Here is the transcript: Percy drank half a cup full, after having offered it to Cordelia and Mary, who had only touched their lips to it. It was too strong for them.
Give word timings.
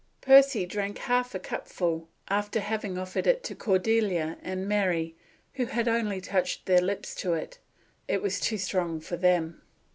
Percy 0.21 0.65
drank 0.65 0.97
half 0.97 1.35
a 1.35 1.39
cup 1.39 1.67
full, 1.67 2.09
after 2.27 2.59
having 2.59 2.97
offered 2.97 3.27
it 3.27 3.43
to 3.43 3.53
Cordelia 3.53 4.35
and 4.41 4.67
Mary, 4.67 5.15
who 5.53 5.65
had 5.67 5.87
only 5.87 6.19
touched 6.19 6.65
their 6.65 6.81
lips 6.81 7.13
to 7.13 7.33
it. 7.33 7.59
It 8.07 8.23
was 8.23 8.39
too 8.39 8.57
strong 8.57 8.99
for 8.99 9.15
them. 9.15 9.61